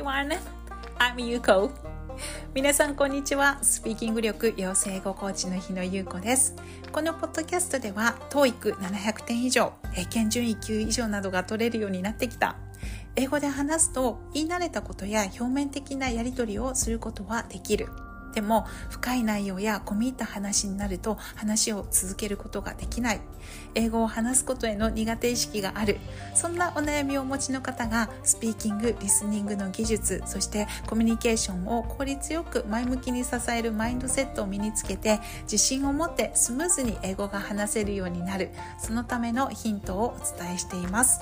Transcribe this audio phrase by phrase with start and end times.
[0.00, 0.38] everyone!
[0.98, 1.70] I'm Yuko.
[2.54, 3.58] 皆さんこんにちは。
[3.62, 6.56] スピーキング力養成語コーチの日野優子です。
[6.90, 12.56] このポッドキャストでは TOEIC700 点以上、英検準位級以上などが取れるようになってきた。
[13.14, 17.88] 英語で話すと言い慣れたことや表面的なやり取りをすることはできる。
[18.34, 23.20] でも深い内容や込み入った話になると話を続けることができない。
[23.74, 25.98] 英語を話すことへの苦手意識がある。
[26.34, 38.50] そんなお悩みをお持ちの方がスピーキングリスニングの技術そしてコミュニケーションを効率よく前向きに支えるマインドセットを身につけて自信を持ってスムーズに英語が話せるようになる。
[38.78, 41.20] そのためのヒントをお伝えしています。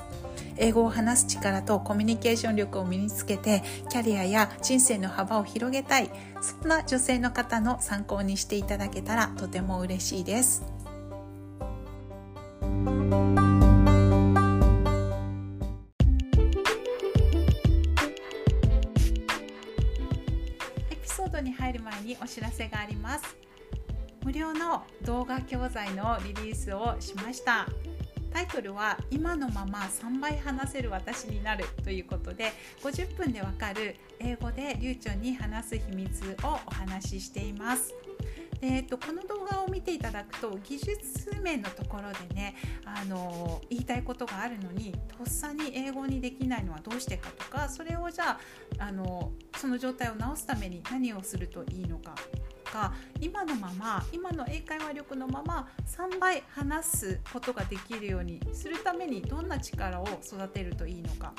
[0.56, 6.10] 英語を話す力とコミュニケーション力を身につけてキャリアや人生の幅を広げたい。
[6.40, 10.62] そんな女性の方の参考にしていただけたらとても嬉しいです。
[20.90, 23.36] エピソードに入る前にお知らせがあります。
[24.24, 27.66] 無料の動画教材のリリースをしました。
[28.28, 37.94] タイトルは「今のまま3倍話せる私になる」ということで50分でわかる英語で流暢に話す秘密をお話ししています。
[38.60, 48.38] えーと、この動画を見ていただくと技術面のところでねあの言いたいことがあるのにとっさに英語にできないのはどうしてかとかそれをじゃあ
[48.78, 52.16] あのその状態を直すために何をするといいのか
[52.72, 61.32] か今のまま今の英会話力のまま3倍話すことができるようにするためにどんな力を育てるといいのか。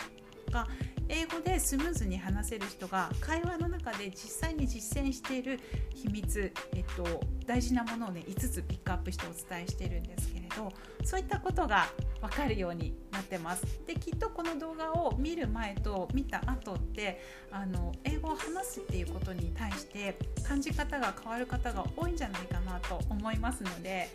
[0.49, 0.67] が
[1.07, 5.59] 英語でスムーズに話せる人が会話の中で実際に実践している
[5.95, 7.03] 秘密、えっと、
[7.47, 10.71] 大事なものをね5つピックアップしてお伝えしているんですけれど
[11.03, 11.87] そういったことが
[12.21, 13.65] 分かるようになってます。
[13.87, 24.09] できっとこの動画を見る前と見た後ってあの英語を話すっていうことに対して感じ方が変わる方が多いんじゃないかなと思いますので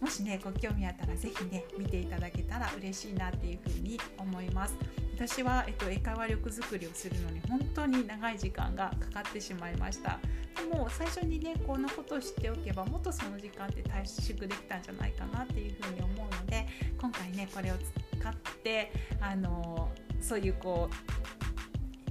[0.00, 4.74] もしねご興味あったら是非ね見ていただけたら嬉しいなっていうふうに思います
[5.18, 10.20] 私は、えっと、英会話力づくりをするのに本当に長い時間がかかってしまいました
[10.56, 16.68] でも最初にねこんなことを知っておけばもっとその時間って短縮できたんじゃないかなっていうふうに思うので
[17.00, 17.74] 今回ねこれを
[18.16, 19.88] 使ってあの
[20.20, 20.88] そういうこ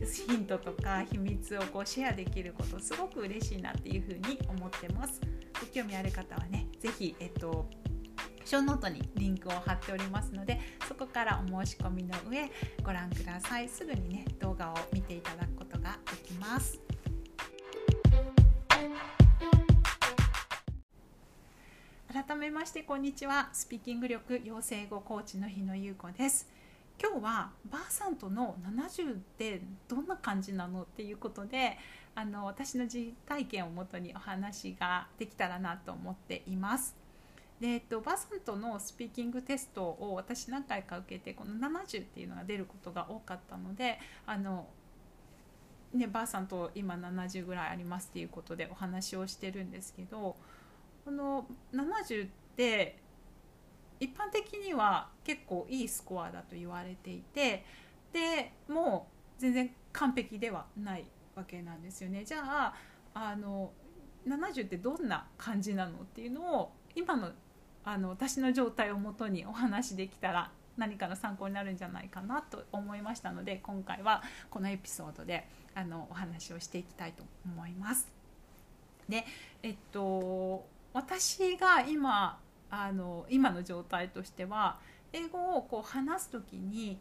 [0.01, 5.21] うヒントとか秘密をこうシェアできることすごく嬉しいなっていうふうに思ってます。
[5.59, 7.67] ご興味ある方はね是非えっと
[8.47, 12.49] ショーノートにリンクを貼っておりますのでそこからお申し込みの上
[12.81, 13.67] ご覧ください。
[13.67, 16.79] すぐにね動画を見ていただくことができます。
[22.07, 23.49] 改めましてこんにちは。
[23.51, 26.47] スピーキング力養成語コーチの日野優子です。
[27.01, 31.77] 今日はばあさんとの70ってどんな感じなのっていうことで
[32.15, 37.06] あの私の実体験をもとにお話ができたらなと思っています。
[37.59, 44.67] で、えっと、ばあさんとのスピーキングテストを私何回か受けてこの70っていうのが出ることが多かったのであの
[45.93, 50.35] ね、ばあさんと今70ぐらいありますっていうことでお話をしてるんですけど
[51.05, 52.97] この70って
[53.99, 57.65] 一般的には結構いいスコアだと言われていて
[58.11, 59.07] でも
[59.37, 62.23] う全然完璧ではないわけなんですよね。
[62.25, 62.73] じゃあ
[63.13, 63.71] あの
[64.27, 67.31] 70ってどんな感じなのっていうのを今の
[67.87, 78.09] あの私の状態をもとにお話できたら何かの参考になるんじゃないかなと思いましたので今回はこのエピソードであのお話をしていきたいと思います。
[79.07, 79.25] で
[79.63, 82.37] えっと私が今
[82.69, 84.79] あの今の状態としては
[85.13, 86.99] 英語をこう話す時に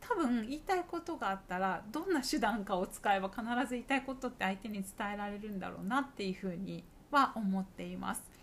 [0.00, 8.37] 多分言いたいことがあったらどんな手段かを使えば必ず言いたいことって相手に伝えられるんだろうなっていうふうには思っています。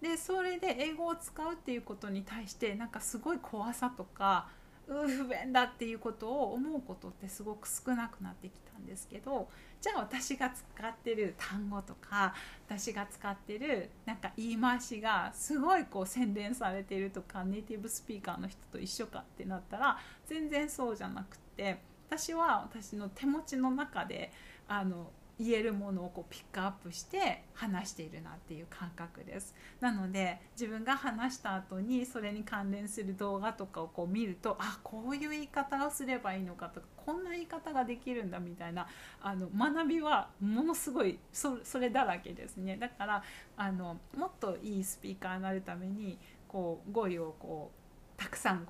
[0.00, 4.48] でそれで英語を使うっていうことに対してなんかすごい怖さとか
[4.86, 9.48] 不便だっていうことを思うことってすごく少なくなってきたんですけど
[9.82, 12.34] じゃあ私が使ってる単語とか
[12.66, 21.78] 私が使ってるなんか言い回しがすごいこう洗練されてるとかネイティブスピーカーの人と一緒かってなったら全然そうじゃなくって
[22.08, 24.32] 私は私の手持ちの中で
[24.66, 29.54] あの言えるものをこうピックアップして話しているなっていう感覚です。
[29.80, 38.86] なので自分が話した後にそれに関連する動画とかをこう見るとあこういう言い方をすればいいのかとかこんな言い方ができるんだみたいな
[39.22, 42.76] あの学びはものすごいそれだらけですね。
[42.76, 43.22] だから
[43.56, 46.18] あのもっといいスピーカーになるために
[46.48, 47.78] こう語彙をこう
[48.20, 48.66] たくさん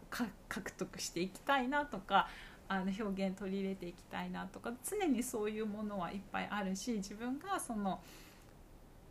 [0.48, 2.28] 獲得していきたいなとか
[2.68, 8.00] あの表現取り入れていきたいなとか常にそういうものはいっぱいあるし自分がその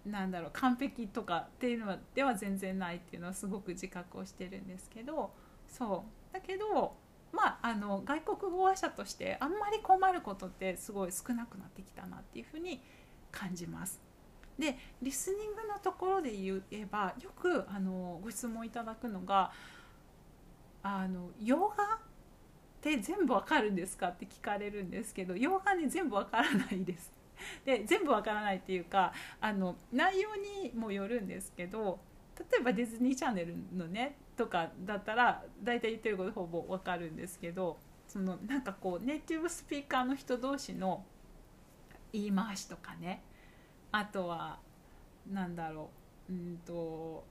[0.05, 5.31] なんだろう完璧とかっていうのでは全然ないっていうのはすごく自覚をしてるんですけど
[5.67, 6.95] そうだけど
[7.33, 12.79] まああの外国語話者としてあんまり困ることってすごい少なくなってきたなっていうふうに
[13.31, 13.99] 感じます。
[14.57, 19.51] でリスニングのところで言えばよくあのご質問いただくのが
[20.81, 21.99] あの洋画
[22.95, 24.09] って全部わかるんですか？
[24.09, 27.11] って聞かれるんですけど洋画ね全部わからないです。
[27.65, 31.99] で全部わからないっていうかあの内容にもよるんですけど
[32.51, 41.05] 例えばディズニーチャンネルのねとかだったら大体言ってることほぼわかるんですけどそのなんかこうネイティブスピーカーの人同士の
[42.11, 43.21] 言い回しとかね
[43.91, 44.59] あとは
[45.31, 45.91] なんだろ
[46.29, 47.23] ううんと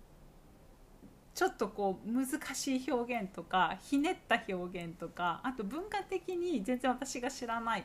[1.37, 7.85] ちょっとこう難しい表現とかひねった表現とかあと文化的に全然私が知らない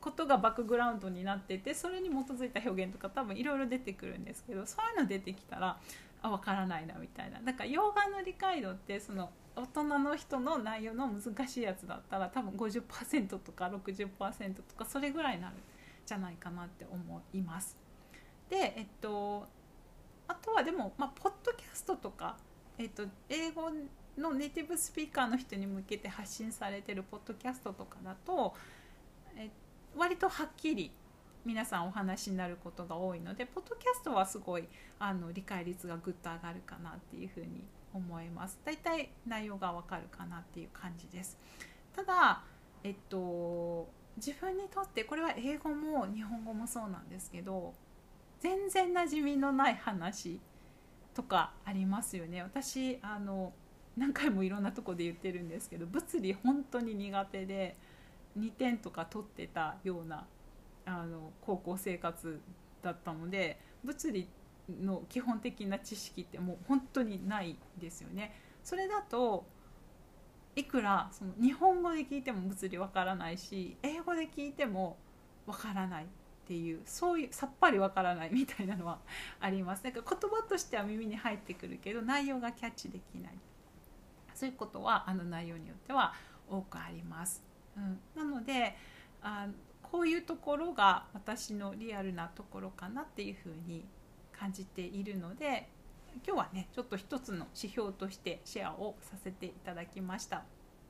[0.00, 5.78] ことがバックグラウンドになっててそれに基づいた表現とか多分いろいろ出てくるんですけどそういうの出てきたら
[6.22, 15.58] あ分からないなみたいなだから洋画の理解度ってその大人の人の内容の難しいやつだったら多分50%とか60%とかそれぐらいになるん
[16.06, 17.76] じゃないかなって思います。
[18.48, 19.46] でえっと
[20.28, 22.36] あとはでも、まあ、ポッドキャストとか、
[22.78, 23.70] えっと、英語
[24.16, 28.54] のネイティブスピーカーの人に向けて発信されてるポッドキャストとかだと、
[29.36, 29.50] え
[29.96, 30.92] 割とはっきり
[31.44, 37.64] 皆さんお話になることが多いのでポッドキャストはすごいあの理解率がぐっと上がるかなっていうふうに
[37.94, 38.58] 思います。
[38.64, 41.38] 大体内容がわかるかなっていう感じです。
[41.94, 42.42] ただ
[42.84, 47.72] えっと自分にとってこれは英語も日本語もそうなんですけど
[48.40, 50.40] 全然馴染みのない話
[51.18, 53.52] とかありますよね私あの
[53.96, 57.76] 何回もいろんなとこで言ってるんですけど物理本当に苦手で
[58.38, 60.28] 2点とか取ってたような
[60.86, 62.38] あの高校生活
[62.82, 64.28] だったので物理
[64.80, 68.36] の基本的な知識ってもう本当にないですよね。
[68.62, 69.44] それだと
[70.54, 74.96] いくらその日本語で聞いても物理わからないし英語で聞いても
[75.46, 76.06] わからない
[76.48, 79.00] っていうそういうさっぱりわからないみたいなのは
[79.38, 83.34] ありますなんか言葉としては耳に入ってくるけど内容がキャッチできない
[84.34, 86.14] そういうことはあの内容によっては
[86.48, 87.42] 多くあります。
[87.76, 88.76] うん、なので
[89.20, 89.48] あ
[89.82, 93.84] こういうところが私のリアルなところかなっていうふうに
[94.32, 95.68] 感じているので
[96.26, 100.44] 今日はねちょっと一つの指標としてシェアをさせていただきました。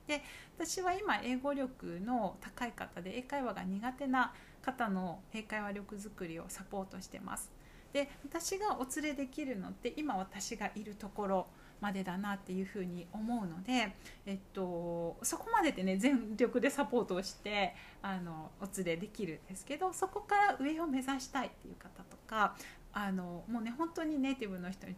[0.09, 0.23] で
[0.57, 4.33] 私は今英語力の高い方で英会話が苦手な
[4.63, 7.51] 方の英会話力づくりをサポートしてます。
[7.93, 11.47] で私がお連れできるのって今私がいるところ
[11.79, 13.95] までだなっていうふうに思うので、
[14.25, 22.55] えっと、そこまででね全力でサポートをしてあのお連れできるんですけどそこから上を目指したいっていう方とか
[22.93, 24.95] あのもうね本当にネイティブの人に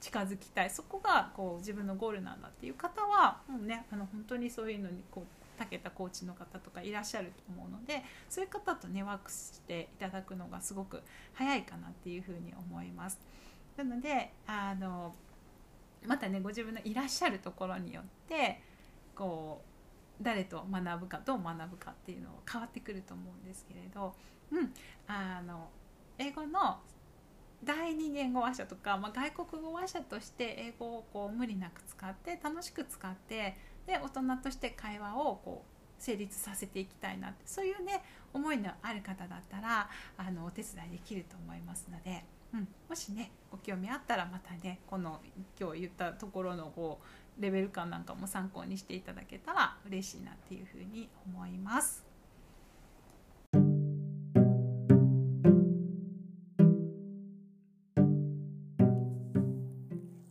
[0.00, 11.02] 近づきたいそこがこう自分のゴールなんだっていう方はもうねあの本当にそういうのにこう長けたコーチの方とかいらっしゃると思うのでそういう方とねワークしていただくのがすごく
[11.32, 13.18] 早いかなっていうふうに思います。
[13.76, 15.14] なのであの
[16.06, 18.60] またねご自分のいらっしゃるところによって
[19.14, 19.62] こ
[20.20, 24.14] う誰と学ぶかどう学ぶかっていうのは変わってくると思うんですけれど、
[24.50, 24.72] うん、
[25.06, 25.68] あの
[26.18, 26.78] 英語の
[27.66, 33.56] 第二言語話者とか、まあ、外国語話者として英語をこう無理なく使って楽しく使って
[33.86, 42.24] で大人として会話をこう成立させていきたいなってそういうね思いのある方だったらあのお手伝いできると思いますので。
[42.54, 45.20] うん、もしねご興味あったらまたねこの
[45.60, 47.00] 今日言ったところのこ
[47.38, 52.05] うレベル感なんかも参考にしていただけたら嬉しいなっていうふうに思います。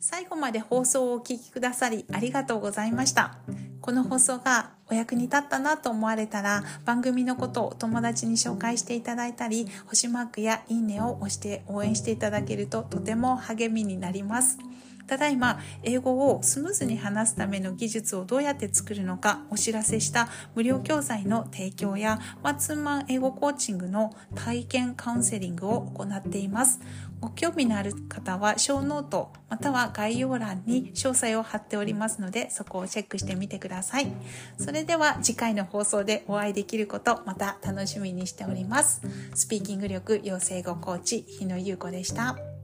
[0.08, 3.40] 最後まで放送をお聞きくださりありがとうございました。
[3.82, 14.60] この放送がお役に立ったなと思われたら番組のことを友達に紹介していただいたり星マークやいいねを押して応援していただけるととても励みになります。
[15.08, 26.80] ただいま英語をスムーズに話すための技術をどうやって作るのかお知らせした無料教材の提供やマンツーマン英語コーチングの体験カウンセリングを行っています。
[27.26, 34.12] ご興味のある方はショーノートまたは概要欄に詳細を貼っておりますのでそこをチェックしてみてください。
[34.60, 39.02] それでは次回の放送でお会いできることまた楽しみにしております。
[39.34, 42.55] スピーキング力養成語コーチ日野優子でした。